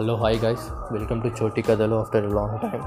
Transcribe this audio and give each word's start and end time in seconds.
Hello 0.00 0.16
hi 0.16 0.40
guys 0.44 0.92
welcome 0.92 1.22
to 1.22 1.28
Choti 1.42 1.62
Kathalu 1.62 1.94
after 1.94 2.24
a 2.24 2.28
long 2.28 2.58
time 2.60 2.82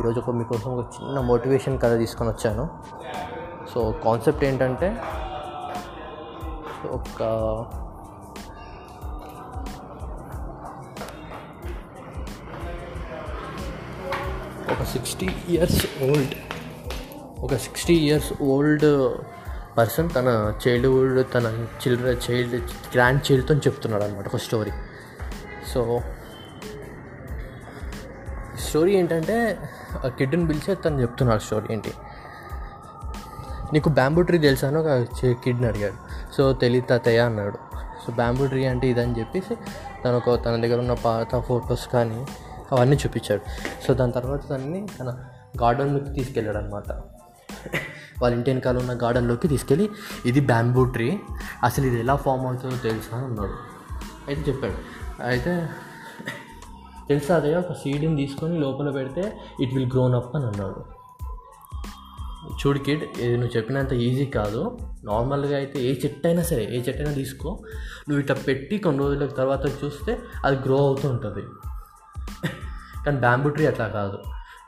ఈరోజు 0.00 0.20
ఒక 0.20 0.30
మీకోసం 0.30 0.76
ఒక 0.76 0.84
చిన్న 0.84 1.20
మోటివేషన్ 1.20 1.80
కథ 1.80 1.98
తీసుకొని 1.98 2.30
వచ్చాను. 2.30 2.68
సో 3.74 3.94
కాన్సెప్ట్ 4.04 4.44
ఏంటంటే 4.44 5.02
ఒక 6.86 7.22
ఒక 14.72 14.82
సిక్స్టీ 14.82 15.28
ఇయర్స్ 15.48 15.86
ఓల్డ్ 16.02 16.34
ఒక 17.40 17.54
సిక్స్టీ 17.54 17.94
ఇయర్స్ 17.94 18.42
ఓల్డ్ 18.42 19.18
పర్సన్ 19.78 20.10
తన 20.16 20.54
చైల్డ్హుడ్ 20.68 21.26
తన 21.34 21.66
చిల్డ్రన్ 21.82 22.30
చైల్డ్ 22.30 22.54
గ్రాండ్ 22.94 23.32
చైల్డ్తో 23.32 23.54
చెప్తున్నాడు 23.54 24.04
అనమాట 24.04 24.26
ఒక 24.26 24.36
స్టోరీ 24.36 24.70
సో 25.74 26.00
స్టోరీ 28.74 28.92
ఏంటంటే 28.92 29.58
ఆ 30.04 30.08
కిడ్ని 30.08 30.46
పిలిచి 30.46 30.74
తను 30.74 31.00
చెప్తున్నాడు 31.00 31.40
స్టోరీ 31.40 31.66
ఏంటి? 31.70 31.92
నీకు 33.72 33.88
బ్యాంబూ 33.88 34.22
ట్రీ 34.22 34.38
తెలుసాను 34.38 34.80
ఒక 34.80 35.06
కిడ్ని 35.44 35.66
అడిగాడు. 35.66 35.94
సో 36.36 36.52
తెలియదు 36.52 36.86
తాతయ్య 36.86 37.18
అన్నాడు. 37.18 37.58
సో 38.06 38.12
బ్యాంబూ 38.12 38.46
ట్రీ 38.46 38.64
అంటే 38.64 38.88
ఇదని 38.88 39.18
చెప్పేసి 39.18 39.54
తను 40.04 40.16
ఒక 40.16 40.44
తన 40.44 40.56
దగ్గర 40.56 40.78
ఉన్న 40.78 40.92
పాత 40.92 41.40
ఫొటోస్ 41.40 41.88
కానీ 41.88 42.26
అవన్నీ 42.72 42.96
చూపించాడు. 42.96 43.40
సో 43.86 43.94
దాని 43.94 44.12
తర్వాత 44.12 44.48
తనని 44.48 44.86
తన 45.00 45.18
గార్డెన్లోకి 45.62 46.10
తీసుకెళ్ళాడు 46.10 46.58
అనమాట 46.58 46.90
వాళ్ళ 48.22 48.34
ఇంటి 48.34 48.50
వెనకాల 48.50 48.78
ఉన్న 48.78 48.92
గార్డెన్లోకి 49.02 49.48
తీసుకెళ్ళి 49.48 49.90
ఇది 50.26 50.40
బ్యాంబూ 50.40 50.84
ట్రీ 50.84 51.20
అసలు 51.62 51.86
ఇది 51.86 52.00
ఎలా 52.00 52.16
ఫామ్ 52.16 52.46
అవుతుందో 52.46 52.76
తెలుసా 52.76 53.16
అన్నాడు. 53.16 53.54
అయితే 54.28 54.50
చెప్పాడు. 54.50 54.74
అయితే 55.26 55.68
తెలుసా 57.08 57.36
అదే 57.36 57.54
ఒక 57.54 57.72
సీడ్ని 57.72 58.16
తీసుకొని 58.16 58.58
లోపల 58.58 58.90
పెడితే 58.90 59.40
ఇట్ 59.60 59.74
విల్ 59.74 59.86
గ్రోన్ 59.86 60.14
అప్ 60.14 60.36
అని 60.36 60.46
అన్నాడు. 60.46 61.04
చూడు 62.52 62.78
కిడ్ 62.78 63.04
ఇది 63.20 63.36
నువ్వు 63.36 63.56
చెప్పినంత 63.56 63.92
ఈజీ 63.92 64.26
కాదు. 64.26 64.78
నార్మల్గా 65.04 65.56
అయితే 65.56 65.80
ఏ 65.80 65.94
చెట్టు 66.04 66.26
అయినా 66.26 66.42
సరే 66.42 66.64
ఏ 66.64 66.76
చెట్టు 66.76 67.02
అయినా 67.02 67.12
తీసుకో. 67.12 67.50
నువ్వు 68.08 68.20
ఇట్లా 68.20 68.36
పెట్టి 68.48 68.78
కొన్ని 68.78 69.02
రోజుల 69.02 69.26
తర్వాత 69.26 69.84
చూస్తే 69.84 70.18
అది 70.44 70.56
గ్రో 70.56 70.76
అవుతూ 70.76 71.08
ఉంటుంది. 71.08 71.42
కానీ 73.06 73.18
బ్యాంబూ 73.20 73.48
ట్రీ 73.48 73.66
అట్లా 73.66 73.88
కాదు. 73.88 74.18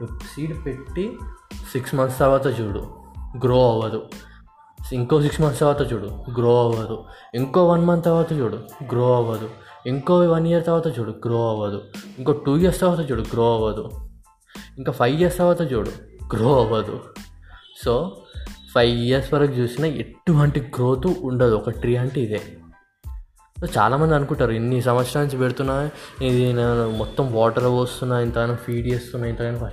నువ్వు 0.00 0.18
సీడ్ 0.18 0.66
పెట్టి 0.66 1.18
సిక్స్ 1.72 1.94
మంత్స్ 1.94 2.18
తర్వాత 2.18 2.60
చూడు 2.60 2.82
గ్రో 3.44 3.72
అవ్వదు. 3.72 4.08
ఇంకో 4.92 5.22
సిక్స్ 5.22 5.40
మంత్స్ 5.40 5.60
తర్వాత 5.60 5.92
చూడు 5.92 6.06
గ్రో 6.40 6.62
అవ్వదు. 6.62 7.04
ఇంకో 7.34 7.66
వన్ 7.66 7.84
మంత్ 7.84 8.04
తర్వాత 8.04 8.32
చూడు 8.32 8.56
గ్రో 8.90 9.16
అవ్వదు. 9.16 9.50
ఇంకో 9.86 10.18
వన్ 10.18 10.46
ఇయర్ 10.46 10.66
తర్వాత 10.66 10.98
చూడు 10.98 11.10
గ్రో 11.10 11.50
అవ్వదు. 11.50 11.82
ఇంకో 12.18 12.32
టూ 12.32 12.56
ఇయర్స్ 12.56 12.80
తర్వాత 12.80 13.10
చూడు 13.10 13.20
గ్రో 13.20 13.54
అవ్వదు. 13.54 13.90
ఇంకా 14.78 14.92
ఫైవ్ 14.92 15.20
ఇయర్స్ 15.20 15.38
తర్వాత 15.38 15.72
చూడు 15.72 15.90
గ్రో 16.36 16.60
అవ్వదు. 16.60 17.00
సో 17.84 18.22
ఫైవ్ 18.74 19.00
ఇయర్స్ 19.00 19.34
వరకు 19.34 19.52
చూసినా 19.52 19.86
ఎటువంటి 19.86 20.60
గ్రోత్ 20.60 21.06
ఉండదు. 21.22 21.54
ఒక 21.54 21.70
ట్రీ 21.70 21.96
అంటే 21.96 22.20
ఇదే. 22.20 22.40
సో 23.60 23.66
చాలామంది 23.78 24.14
అనుకుంటారు 24.14 24.52
ఇన్ని 24.52 24.82
సంవత్సరాల 24.82 25.24
నుంచి 25.24 25.38
పెడుతున్నా 25.38 25.90
ఇది 26.22 26.52
నేను 26.52 26.90
మొత్తం 26.90 27.32
వాటర్ 27.32 27.64
పోస్తున్నా 27.64 28.20
ఇంతగానో 28.20 28.54
ఫీడ్ 28.54 28.86
చేస్తున్నా 28.88 29.28
ఇంతగానో 29.28 29.70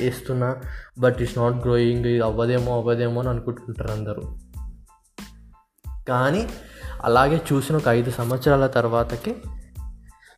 వేస్తున్నా 0.00 0.56
బట్ 0.98 1.22
ఇట్స్ 1.22 1.38
నాట్ 1.38 1.54
గ్రోయింగ్ 1.54 2.06
ఇది 2.06 2.20
అవ్వదేమో 2.20 2.76
అవ్వదేమో 2.76 3.20
అని 3.20 3.28
అనుకుంటుంటారు 3.28 3.90
అందరూ. 3.90 4.38
కానీ 6.08 6.48
అలాగే 7.02 7.40
చూసిన 7.52 7.76
ఒక 7.76 7.88
ఐదు 7.88 8.10
సంవత్సరాల 8.10 8.66
తర్వాతకి 8.66 9.32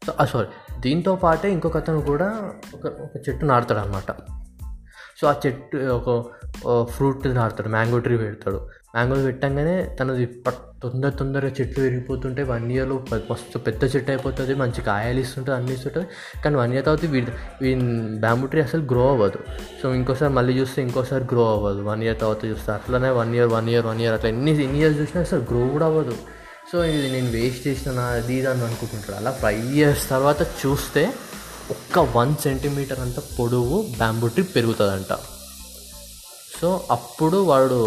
సో 0.06 0.26
సారీ 0.26 0.46
దీంతో 0.80 1.16
పాటే 1.16 1.52
ఇంకొక 1.52 1.76
అతను 1.76 2.00
కూడా 2.00 2.52
ఒక 2.74 2.86
ఒక 2.86 3.28
చెట్టు 3.28 3.44
నాటుతాడు 3.44 3.78
అనమాట 3.78 4.12
సో 5.20 5.28
ఆ 5.28 5.34
చెట్టు 5.46 5.76
ఒక 5.76 6.24
ఫ్రూట్ 6.94 7.26
నాటుతాడు 7.40 7.70
మ్యాంగో 7.76 7.98
ట్రీ 8.06 8.14
పెడతాడు. 8.22 8.60
మ్యాంగో 8.94 9.16
పెట్టంగానే 9.26 9.76
తనది 9.98 10.24
తొందర 10.82 11.10
తొందరగా 11.18 11.50
చెట్లు 11.58 11.78
పెరిగిపోతుంటే 11.84 12.42
వన్ 12.50 12.66
ఇయర్లో 12.74 12.96
మస్తు 13.30 13.58
పెద్ద 13.66 13.82
చెట్టు 13.92 14.10
అయిపోతుంది 14.12 14.54
మంచి 14.62 14.80
కాయలు 14.88 15.20
ఇస్తుంటుంది 15.24 15.54
అన్ని 15.56 15.72
ఇస్తుంటుంది. 15.76 16.06
కానీ 16.42 16.56
వన్ 16.62 16.72
ఇయర్ 16.74 16.84
తర్వాత 16.88 17.06
వీడి 17.14 17.32
వీడి 17.64 17.86
బ్యాంబూ 18.24 18.46
ట్రీ 18.52 18.60
అసలు 18.66 18.84
గ్రో 18.92 19.04
అవ్వదు. 19.14 19.40
సో 19.80 19.94
ఇంకోసారి 20.00 20.32
మళ్ళీ 20.38 20.54
చూస్తే 20.60 20.78
ఇంకోసారి 20.86 21.26
గ్రో 21.32 21.44
అవ్వదు. 21.56 21.82
వన్ 21.90 22.02
ఇయర్ 22.06 22.18
తర్వాత 22.22 22.42
చూస్తే 22.52 22.70
అట్లనే 22.78 23.10
one 23.20 23.32
year 23.38 23.50
one 23.56 23.68
year 23.74 23.86
one 23.90 24.00
year 24.04 24.16
అట్లా 24.18 24.30
ఎన్ని 24.34 24.54
ఎన్ని 24.66 24.80
ఇయర్స్ 24.82 24.98
చూసినా 25.02 25.22
అసలు 25.28 25.44
గ్రో 25.52 25.62
కూడా 25.76 25.88
అవ్వదు. 25.90 26.16
సో 26.70 26.78
ఇది 26.94 27.08
నేను 27.16 27.30
వేస్ట్ 27.38 27.62
చేసిన 27.68 28.00
అది 28.18 28.34
ఇది 28.38 28.48
అని 28.52 28.64
అనుకుంటుంటాడు. 28.68 29.16
అలా 29.22 29.32
ఫైవ్ 29.44 29.66
ఇయర్స్ 29.78 30.04
తర్వాత 30.14 30.42
చూస్తే 30.62 31.04
ఒక్క 31.74 31.98
వన్ 32.18 32.34
సెంటీమీటర్ 32.46 33.00
అంత 33.06 33.18
పొడవు 33.36 33.76
బ్యాంబూ 34.00 34.28
ట్రీ 34.34 34.44
పెరుగుతుందంట. 34.56 35.12
సో 36.60 36.68
అప్పుడు 36.96 37.38
వాడు 37.50 37.78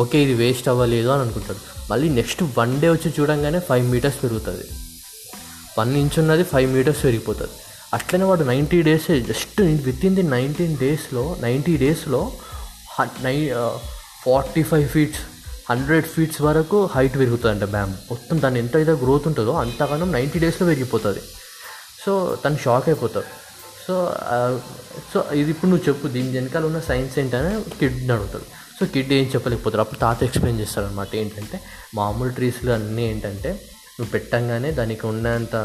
ఓకే 0.00 0.18
ఇది 0.24 0.34
వేస్ట్ 0.42 0.68
అవ్వలేదు 0.72 1.08
అని 1.14 1.22
అనుకుంటాడు. 1.24 1.62
మళ్ళీ 1.90 2.08
నెక్స్ట్ 2.18 2.42
వన్ 2.58 2.74
డే 2.82 2.88
వచ్చి 2.94 3.08
చూడంగానే 3.16 3.60
ఫైవ్ 3.68 3.86
మీటర్స్ 3.92 4.18
పెరుగుతుంది. 4.22 4.66
వన్ 5.78 5.92
ఇంచ్ 6.02 6.16
ఉన్నది 6.22 6.44
ఫైవ్ 6.52 6.68
మీటర్స్ 6.76 7.02
పెరిగిపోతుంది. 7.06 7.54
అట్లనే 7.96 8.24
వాడు 8.30 8.44
ninety 8.52 8.78
days 8.88 9.08
just 9.30 9.60
within 10.08 10.16
the 10.18 10.24
nineteen 10.36 10.76
డేస్లో 10.84 11.24
నైంటీ 11.46 11.74
డేస్లో 11.84 12.22
నై 13.26 13.36
forty 14.24 14.62
five 14.70 14.86
feets 14.94 15.20
hundred 15.70 16.06
feets 16.14 16.40
వరకు 16.46 16.78
హైట్ 16.94 17.14
పెరుగుతుందంట 17.20 17.64
బ్యామ్ 17.74 17.92
మొత్తం 18.10 18.36
దాన్ని 18.42 18.58
ఎంత 18.62 18.74
అయితే 18.80 18.94
గ్రోత్ 19.02 19.26
ఉంటుందో 19.30 19.52
అంతగానం 19.64 20.08
నైంటీ 20.16 20.38
డేస్లో 20.44 20.64
పెరిగిపోతుంది. 20.70 21.22
సో 22.02 22.12
తను 22.42 22.58
షాక్ 22.64 22.86
అయిపోతాడు. 22.90 23.28
సో 23.90 23.96
సో 25.10 25.18
ఇది 25.40 25.50
ఇప్పుడు 25.52 25.68
నువ్వు 25.70 25.84
చెప్పు 25.88 26.06
దీని 26.14 26.30
వెనకాల 26.36 26.64
ఉన్న 26.70 26.80
సైన్స్ 26.88 27.14
ఏంటనే 27.20 27.52
కిడ్ని 27.80 28.12
అడుగుతాడు. 28.14 28.46
సో 28.76 28.86
కిడ్ 28.94 29.12
ఏం 29.16 29.26
చెప్పలేకపోతారు 29.34 29.82
అప్పుడు 29.84 30.00
తాత 30.02 30.18
ఎక్స్ప్లెయిన్ 30.26 30.58
చేస్తారు 30.62 30.86
అనమాట 30.88 31.12
ఏంటంటే 31.20 31.56
మామూలు 31.98 32.32
ట్రీస్లో 32.36 32.70
అన్నీ 32.78 33.02
ఏంటంటే 33.12 33.50
నువ్వు 33.96 34.10
పెట్టంగానే 34.14 34.68
దానికి 34.78 35.04
ఉన్నంత 35.10 35.56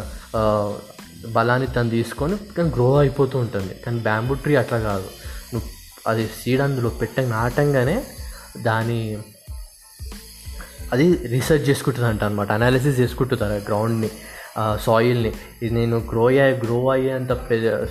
బలాన్ని 1.36 1.68
తను 1.76 1.92
తీసుకొని 1.98 2.36
కానీ 2.56 2.70
గ్రో 2.76 2.88
అయిపోతూ 3.04 3.36
ఉంటుంది. 3.46 3.74
కానీ 3.84 4.00
బ్యాంబూ 4.08 4.34
ట్రీ 4.44 4.56
అట్లా 4.62 4.80
కాదు. 4.90 5.08
నువ్వు 5.54 5.68
అది 6.12 6.26
సీడ్ 6.40 6.62
అందులో 6.66 6.90
పెట్ట 7.02 7.20
నాటంగానే 7.36 7.98
దాని 8.70 9.00
అది 10.94 11.06
రీసెర్చ్ 11.34 11.66
చేసుకుంటుంది 11.70 12.08
అంట 12.12 12.24
అనమాట 12.30 12.52
అనాలిసిస్ 12.60 12.98
చేసుకుంటుంటారు 13.04 13.60
గ్రౌండ్ని 13.70 14.10
సాయిల్ని 14.86 15.32
ఇది 15.62 15.74
నేను 15.76 15.98
గ్రో 16.12 16.28
అయ్యే 16.28 16.52
గ్రో 16.64 16.90
అయ్యేంత 16.90 17.34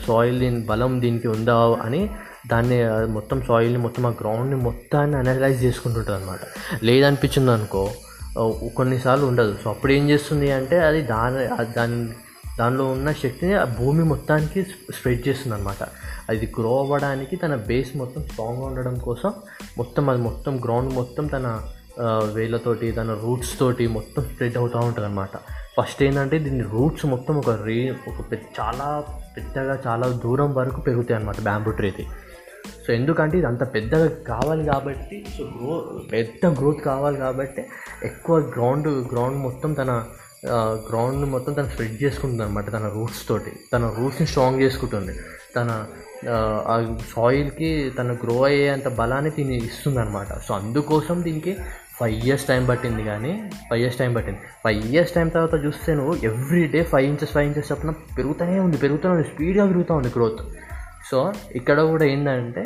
సాయిల్ 0.07 0.41
దీని 0.41 0.67
బలం 0.67 1.01
దీనికి 1.01 1.29
ఉందా 1.29 1.79
అని 1.83 2.11
దాన్ని 2.47 2.85
మొత్తం 3.07 3.43
సాయిల్ని 3.43 3.79
మొత్తం 3.79 4.07
ఆ 4.07 4.11
గ్రౌండ్ని 4.11 4.57
మొత్తాన్ని 4.57 5.17
అనలైజ్ 5.17 5.65
చేసుకుంటుంటుంది 5.65 6.19
అనమాట 6.23 6.41
లేదనిపించింది 6.85 7.51
అనుకో 7.51 7.91
కొన్నిసార్లు 8.75 9.27
ఉండదు. 9.27 9.59
సో 9.65 9.71
అప్పుడు 9.71 9.93
ఏం 9.93 10.11
చేస్తుంది 10.11 10.53
అంటే 10.53 10.79
అది 10.79 11.03
దాని 11.03 11.73
దాని 11.75 12.13
దానిలో 12.59 12.85
ఉన్న 12.85 13.13
శక్తిని 13.13 13.55
ఆ 13.55 13.65
భూమి 13.65 14.05
మొత్తానికి 14.05 14.63
స్ప్రెడ్ 14.65 15.29
చేస్తుంది 15.29 15.57
అనమాట 15.57 15.83
అది 16.31 16.53
గ్రో 16.59 16.79
అవ్వడానికి 16.81 17.37
తన 17.37 17.55
బేస్ 17.55 17.97
మొత్తం 17.97 18.23
స్ట్రాంగ్గా 18.23 18.67
ఉండడం 18.67 18.99
కోసం 18.99 19.33
మొత్తం 19.79 20.11
అది 20.11 20.23
మొత్తం 20.23 20.57
గ్రౌండ్ 20.65 20.95
మొత్తం 20.95 21.27
తన 21.27 21.61
వేళ్ళతోటి 22.35 22.93
తన 22.93 23.19
రూట్స్ 23.23 23.59
తోటి 23.59 23.87
మొత్తం 23.87 24.23
స్ప్రెడ్ 24.23 24.57
అవుతూ 24.57 24.79
ఉంటుంది 24.79 25.07
అనమాట 25.07 25.64
ఫస్ట్ 25.77 26.03
ఏంటంటే 26.03 26.39
దీని 26.39 26.63
రూట్స్ 26.63 27.07
మొత్తం 27.07 27.37
ఒక 27.37 27.51
రే 27.51 27.91
ఒక 27.91 28.21
పెద్ద 28.33 28.45
చాలా 28.61 29.05
పెద్దగా 29.37 29.79
చాలా 29.87 30.07
దూరం 30.09 30.55
వరకు 30.55 30.81
పెరుగుతాయి 30.81 31.21
అనమాట 31.21 31.41
బ్యాంబూ 31.41 31.71
అయితే. 31.83 32.05
సో 32.87 32.93
ఎందుకంటే 32.93 33.39
ఇది 33.39 33.47
అంత 33.47 33.75
పెద్దగా 33.75 34.07
కావాలి 34.07 34.65
కాబట్టి 34.65 35.25
సో 35.39 35.45
గ్రో 35.45 36.01
పెద్ద 36.13 36.47
గ్రోత్ 36.47 36.81
కావాలి 36.85 37.17
కాబట్టి 37.17 37.65
ఎక్కువ 38.05 38.39
గ్రౌండ్ 38.39 38.89
గ్రౌండ్ 38.89 39.39
మొత్తం 39.39 39.73
తన 39.75 40.05
గ్రౌండ్ 40.91 41.25
మొత్తం 41.25 41.53
తను 41.53 41.69
స్ప్రెడ్ 41.69 42.03
చేసుకుంటుంది 42.03 42.43
అనమాట 42.43 42.73
తన 42.73 42.89
రూట్స్ 42.95 43.29
తోటి. 43.29 43.53
తన 43.73 43.93
రూట్స్ని 43.99 44.27
స్ట్రాంగ్ 44.27 44.61
చేసుకుంటుంది. 44.61 45.13
తన 45.57 45.87
ఆ 46.69 46.97
సాయిల్కి 47.17 47.91
తన 47.91 48.13
గ్రో 48.13 48.43
అయ్యే 48.43 48.69
అంత 48.69 48.89
బలాన్ని 48.89 49.31
దీన్ని 49.31 49.57
ఇస్తుంది 49.57 50.01
అనమాట 50.01 50.39
సో 50.39 50.55
అందుకోసం 50.55 51.23
దీనికి 51.23 51.57
ఫైవ్ 51.99 52.15
ఇయర్స్ 52.27 52.45
టైం 52.51 52.63
పట్టింది 52.71 53.03
కానీ 53.11 53.33
ఫైవ్ 53.69 53.81
ఇయర్స్ 53.83 53.99
టైం 53.99 54.13
పట్టింది. 54.17 54.41
ఫైవ్ 54.65 54.81
ఇయర్స్ 54.93 55.13
టైం 55.17 55.29
తర్వాత 55.35 55.57
చూస్తే 55.65 55.91
నువ్వు 55.99 56.15
every 56.29 56.63
day 56.73 56.81
five 56.93 57.07
inches 57.11 57.33
five 57.37 57.47
inches 57.49 57.69
చొప్పున 57.71 57.93
పెరుగుతూనే 58.17 58.57
ఉంది 58.67 58.79
పెరుగుతూనే 58.85 59.13
ఉంది 59.17 59.27
స్పీడ్గా 59.33 59.65
పెరుగుతూ 59.71 59.93
ఉంది 60.01 60.11
గ్రోత్ 60.17 60.43
సో 61.11 61.19
ఇక్కడ 61.61 61.79
కూడా 61.93 62.05
ఏంటంటే 62.15 62.65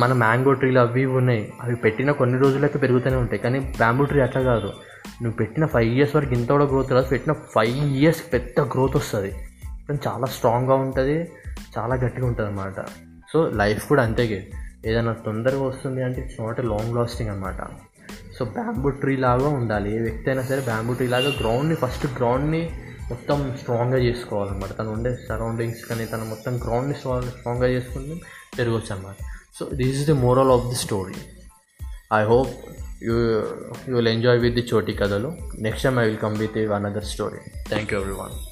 మన 0.00 0.12
మ్యాంగో 0.22 0.52
ట్రీలు 0.60 0.80
అవి 0.86 1.02
ఉన్నాయి. 1.18 1.42
అవి 1.64 1.76
పెట్టిన 1.84 2.10
కొన్ని 2.18 2.38
రోజులైతే 2.42 2.78
పెరుగుతూనే 2.82 3.16
ఉంటాయి 3.22 3.40
కానీ 3.44 3.58
బ్యాంబూ 3.78 4.04
ట్రీ 4.10 4.20
అట్లా 4.26 4.42
కాదు. 4.50 4.70
నువ్వు 5.22 5.36
పెట్టిన 5.38 5.64
ఫైవ్ 5.74 5.90
ఇయర్స్ 5.96 6.14
వరకు 6.16 6.34
ఇంత 6.38 6.48
కూడా 6.56 6.66
గ్రోత్ 6.72 6.92
రాదు 6.96 7.08
పెట్టిన 7.12 7.34
ఫైవ్ 7.54 7.78
ఇయర్స్ 8.00 8.22
పెద్ద 8.34 8.60
గ్రోత్ 8.74 8.96
వస్తుంది. 9.00 9.32
చాలా 10.06 10.26
స్ట్రాంగ్గా 10.34 10.76
ఉంటుంది 10.84 11.16
చాలా 11.76 11.94
గట్టిగా 12.02 12.26
ఉంటుంది 12.30 12.48
అన్నమాట 12.50 12.80
సో 13.32 13.38
లైఫ్ 13.60 13.84
కూడా 13.90 14.02
అంతే 14.08 14.24
ఏదైనా 14.86 15.12
తొందరగా 15.12 15.62
వస్తుంది 15.62 16.02
అంటే 16.02 16.22
it's 16.22 16.40
not 16.40 16.60
a 16.60 16.62
long 16.62 16.96
lasting 16.96 17.30
అనమాట 17.30 17.56
సో 18.38 18.44
బ్యాంబూ 18.44 18.88
ట్రీ 18.88 19.16
లాగా 19.16 19.48
ఉండాలి. 19.48 19.96
ఏ 19.96 19.98
వ్యక్తి 19.98 20.30
అయినా 20.30 20.42
సరే 20.42 20.60
బ్యాంబూ 20.60 20.92
ట్రీ 20.94 21.06
లాగా 21.06 21.28
గ్రౌండ్ని 21.28 21.74
ఫస్ట్ 21.74 22.06
గ్రౌండ్ని 22.06 22.70
మొత్తం 23.08 23.56
స్ట్రాంగ్గా 23.60 23.98
చేసుకోవాలన్నమాట. 23.98 24.78
తను 24.78 24.92
ఉండే 24.92 25.18
సరౌండింగ్స్ 25.28 25.84
కానీ 25.84 26.06
తను 26.06 26.24
మొత్తం 26.24 26.56
గ్రౌండ్ని 26.56 26.94
స్ట్రాంగ్గా 26.94 27.68
చేసుకుంటే 27.68 28.14
పెరగచ్చు 28.58 28.92
అన్నమాట 28.92 29.14
so 29.58 29.68
this 29.72 29.98
is 29.98 30.06
the 30.06 30.12
moral 30.12 30.50
of 30.50 30.66
the 30.66 30.74
story 30.74 31.14
I 32.12 32.24
hope 32.24 32.48
you 33.02 33.14
you 33.88 33.96
will 33.96 34.08
enjoy 34.08 34.38
with 34.38 34.54
the 34.54 34.66
Choti 34.74 34.92
Kathalu 34.92 35.32
next 35.58 35.84
time 35.84 35.98
I 35.98 36.04
will 36.04 36.18
come 36.18 36.36
with 36.36 36.58
another 36.58 37.04
story 37.04 37.38
thank 37.68 37.94
you 37.94 38.00
everyone 38.14 38.51